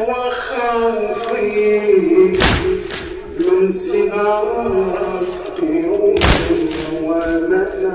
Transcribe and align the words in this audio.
وخوفي 0.00 1.44
من 3.38 3.72
سباق 3.72 4.44
ومنع 7.02 7.94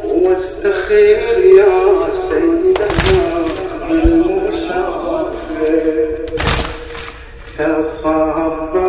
واستخير 0.03 1.39
يا 1.57 2.07
سيدنا 2.29 2.87
المسافر 3.91 5.31
يا 7.59 7.81
صبر 7.81 8.85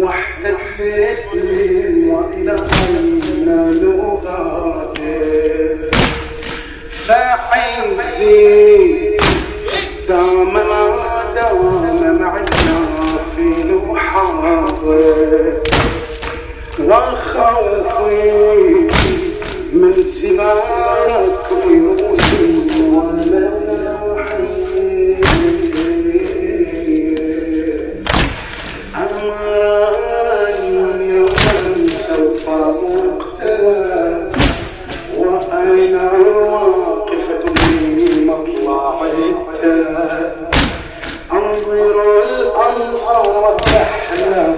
واحتسب 0.00 1.34
لي 1.34 1.87
فعزي 7.08 8.38
دام 10.08 10.54
ما 10.54 10.62
دام 11.34 12.18
معنا 12.20 12.46
في 13.36 13.46
الحاضر 13.92 14.64
وخوفي 16.80 18.28
من 19.72 19.94
سماك 20.02 21.48
يوسف 21.70 22.17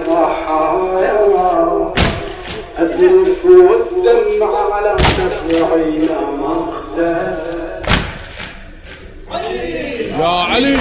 ضحايا 0.07 1.21
أذرف 2.79 3.45
الدمع 3.45 4.73
على 4.73 4.95
دفعي 5.49 6.07
مقتل 6.39 7.33
يا 10.19 10.27
علي 10.27 10.77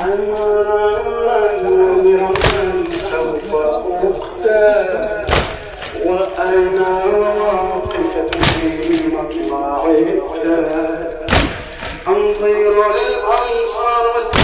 أمرا 0.00 1.52
سوف 3.10 3.54
أقتل 3.54 5.26
وأنا 6.04 7.04
واقفة 7.40 8.30
في 8.50 9.06
مطلع 9.08 9.84
الدار 9.86 11.12
أنظر 12.08 12.90
الأنصار 12.90 14.04
والأهل 14.14 14.41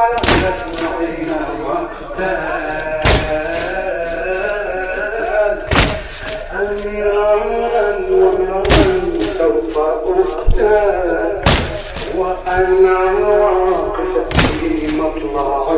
على 0.00 0.16
دفعي 0.16 1.26
مقتل 1.62 2.40
أميرا 6.60 7.34
ومرا 8.10 8.62
سوف 9.32 9.78
أقتل 9.78 11.40
وأنا 12.16 12.98
واقفة 13.28 14.28
في 14.60 14.96
مطلع 14.96 15.68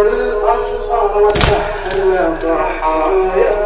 الأنصار 0.00 1.12
وتحلى 1.22 2.24
ضحايا 2.42 3.56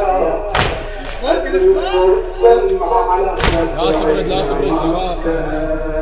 على 3.06 3.32
لا 4.28 4.42
تبرد 4.42 5.99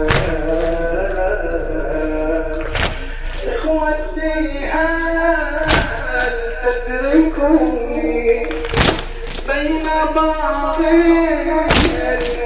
بين 9.49 9.87
بعض 10.15 10.78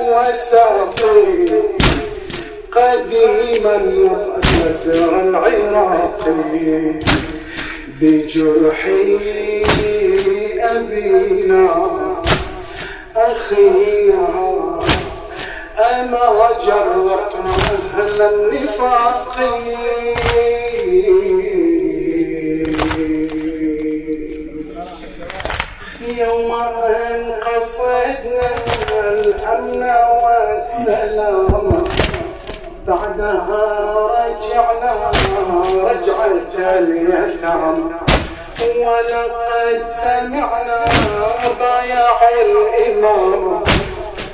وساقي 0.00 1.46
قديما 2.72 3.76
وأثر 4.10 5.12
العراقي. 5.20 6.94
بجرحي 8.00 9.18
أبينا 10.60 11.66
أخينا 13.16 14.28
أنا 15.78 16.24
جرت 16.66 17.34
أهل 17.98 18.18
النفاق. 18.22 19.36
قصدنا 27.60 28.50
الأمن 28.90 29.82
والسلام 30.24 31.84
بعدها 32.86 33.64
رجعنا 34.16 34.94
رجعة 35.84 36.78
اليتام 36.78 37.92
ولقد 38.60 39.82
سمعنا 39.82 40.84
بايع 41.60 42.18
الإمام. 42.42 43.62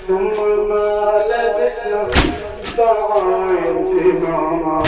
ثم 0.09 0.37
ما 0.69 1.23
لبثنا 1.31 2.03
دعا 2.79 3.19
الإمام. 3.69 4.83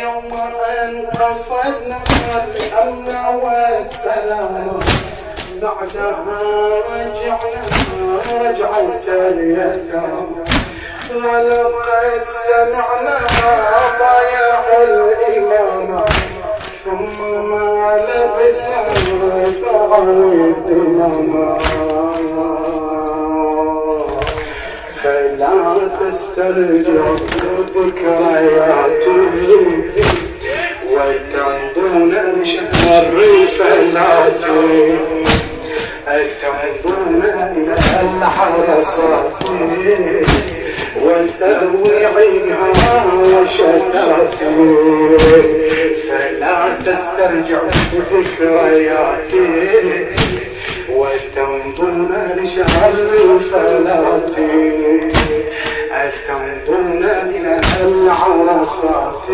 يوم 0.00 0.32
أن 0.78 1.06
قصدنا 1.06 1.98
الأمن 2.44 3.16
والسلام. 3.42 4.95
بعدها 5.66 6.24
رجعنا 6.90 8.50
رجعت 8.50 9.08
اليتام 9.08 10.26
ولقد 11.14 12.24
سمعنا 12.26 13.18
ضياع 13.98 14.64
الإمام 14.82 16.04
ثم 16.84 17.50
ما 17.50 18.06
لبثنا 18.08 19.44
دعوا 19.62 20.54
الإمام 20.68 21.58
فلا 25.02 25.88
تسترجع 26.00 27.04
ذكرياتي 27.76 29.18
وتنظرون 30.92 32.14
لشهر 32.14 33.22
فلاتي 33.58 35.15
أتنظرون 36.08 37.22
إلى 37.56 37.74
الحرصات 38.02 39.32
وترويعها 41.02 42.54
وشتاتي 43.14 44.56
فلا 46.08 46.58
تسترجع 46.84 47.60
ذكرياتي 48.12 49.46
وتنظرن 50.92 52.12
لشهر 52.36 52.94
فلاتي 53.52 54.54
أتنظرن 55.92 57.04
إلى 57.04 57.60
العرصاص 57.80 59.24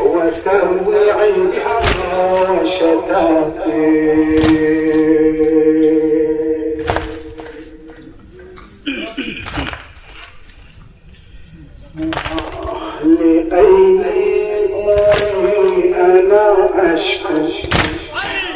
وترويعها 0.00 1.76
وشتاتي 2.50 4.17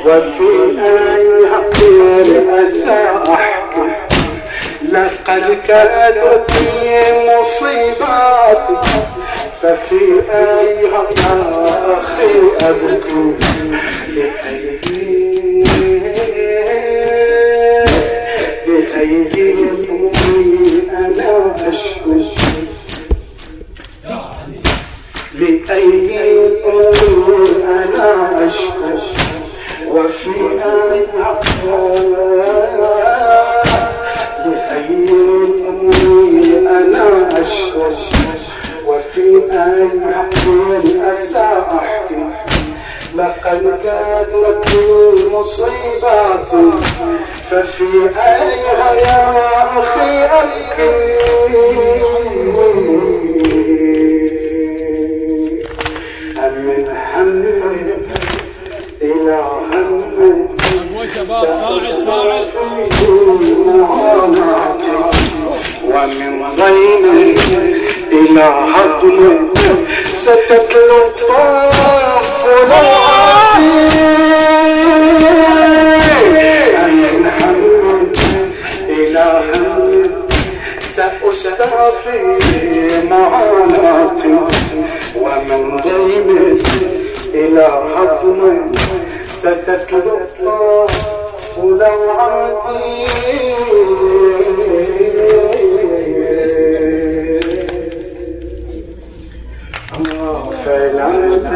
وفي 0.07 0.79
أي 0.79 1.49
حقير 1.53 2.67
أسى 2.67 3.11
أحكي 3.33 3.91
لقد 4.89 5.59
كانت 5.69 6.51
لي 6.61 7.03
مصيباتي 7.41 8.77
ففي 9.63 10.23
أي 10.35 10.87
أخي 11.95 12.35
أبكي. 12.63 13.35
لأي 14.09 15.12
وفي 39.13 39.53
أي 39.53 39.89
حق 40.15 40.35
أسى 41.13 41.39
أحكي 41.77 42.31
لقد 43.17 43.79
كانت 43.85 44.69
لي 44.73 45.29
مصيبات 45.33 46.49
ففي 47.51 48.11
أيها 48.17 48.93
يا 48.93 49.23
أخي 49.81 50.25
أبكي 50.25 51.23
من 56.53 56.89
هم 57.15 57.43
إلى 59.03 59.41
هم 59.75 61.07
شباب 61.15 61.45
صاعد 61.45 61.83
صاعد 62.07 62.47
ومن 65.85 66.43
ضيم 66.57 67.82
من 76.89 77.27
هم 77.27 78.13
إلى 78.89 79.43
هم 79.55 80.11
سأستعفي 80.97 82.39
معاناتي 83.11 84.37
ومن 85.17 85.81
ضيم 85.81 86.59
إلى 87.35 87.69
هضم 87.97 88.73
ستتلو 89.37 90.17
الطرف 90.17 90.93
لوعتي 91.59 93.07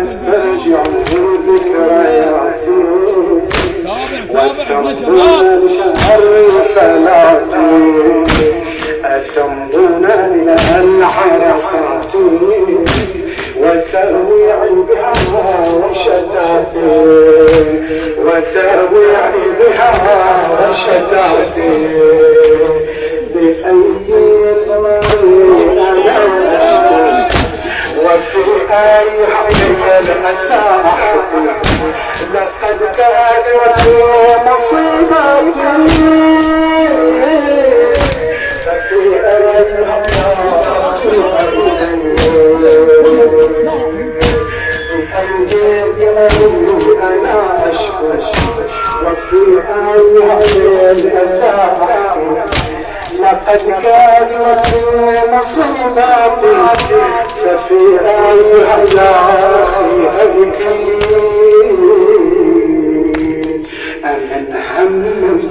تسترجع 0.04 0.82
ذكرياتي 1.48 2.80
سابع 3.82 4.24
سابع 4.26 4.62
إحنا 4.62 4.94
شباب 4.94 5.68
شهر 5.68 6.22
فلاتي 6.74 8.24
أتمضون 9.04 10.04
إلى 10.04 10.56
العرصات 10.80 12.14
وترويع 13.60 14.56
بها 14.88 15.12
وشتاتي 15.74 16.88
وترويع 18.18 19.20
بها 19.58 19.90
وشتاتي 20.52 21.72
لقد 53.56 53.82
كانت 53.82 54.66
مصيباتي 55.32 56.56
ففي 57.36 58.00
أيها 58.00 58.82
الأخي 58.82 60.08
أبكي 60.22 60.98
أمن 64.04 64.54
هم 64.78 65.50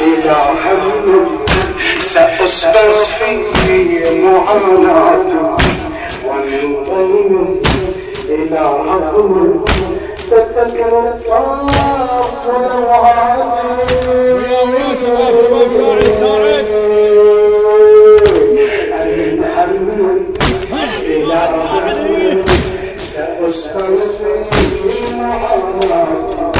إلى 0.00 0.36
هم 0.64 1.34
سأصبر 2.00 2.92
في 2.92 3.32
معاناتي 4.22 5.56
ومن 6.26 7.60
إلى 8.28 8.58
عظم 8.58 9.64
ستذكر 10.26 10.92
الطرف 10.98 12.04
في 24.50 25.14
معاناتي 25.14 26.52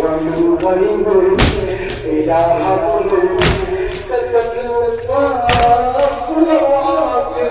ومن 0.00 0.58
إلى 2.04 2.32
عظم 2.32 3.10
ستذكر 4.00 4.70
الطرف 4.88 6.26
لوعاتي 6.38 7.48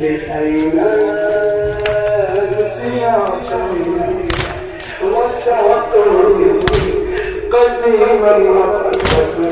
لأين 0.00 0.78
سياقي 2.66 3.64
وسعتني 5.02 6.50
قديما 7.52 8.36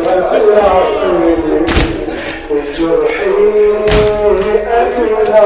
وخيراتي 0.07 1.70
وجرحي 2.81 3.85
أبينا 4.73 5.45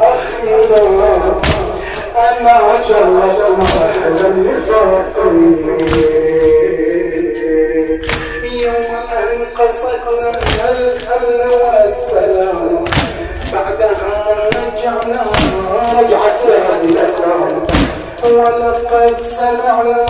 أخينا 0.00 0.82
أنا 2.16 2.60
أحلى 3.66 4.28
نفاقي 4.36 5.30
يوم 8.52 8.90
أن 9.12 9.46
قصدنا 9.58 10.70
الأمن 10.70 11.50
والسلام 11.50 12.84
بعدها 13.52 14.24
رجعنا 14.48 15.24
رجعت 15.98 16.42
الأكرام 16.82 17.66
ولقد 18.24 19.20
سمعنا 19.20 20.06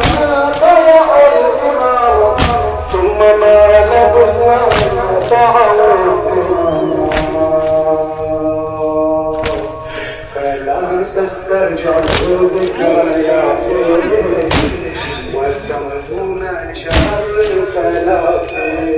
بيع 0.61 1.07
الإمام 1.33 2.37
ثم 2.93 3.19
ما 3.19 3.85
لبثنا 3.91 4.82
طعوا 5.31 6.83
فلا 10.35 11.05
تسترجعوا 11.17 12.49
ذكرياتي. 12.55 13.83
وتمضون 15.35 16.43
شر 16.75 17.35
الفلاح 17.41 18.43
فلا 18.55 18.92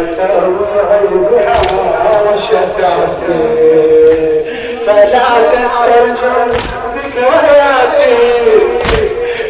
وتروعي 0.00 1.06
بها 1.30 1.60
وشتاتي 2.26 3.40
فلا 4.86 5.26
تسترجع 5.52 6.46
ذكرياتي 6.96 8.18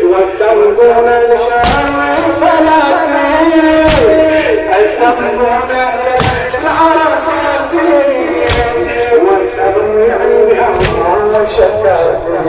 وتمضون 0.05 1.09
لشر 1.31 1.63
فلاتي 2.41 3.31
أتمضون 4.73 5.71
العرسات 6.63 7.73
وتروعي 9.23 10.45
بها 10.47 10.71
وشتاتي 11.35 12.41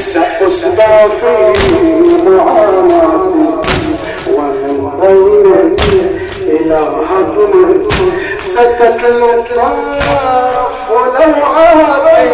سأصبى 0.00 0.92
في 1.20 1.34
معاناتي 2.26 3.48
ومن 4.34 4.90
بين 5.00 5.76
إلى 6.46 6.80
حكم 7.08 7.82
ستتلطف 8.46 9.56
لو 10.90 11.44
عابي 11.44 12.30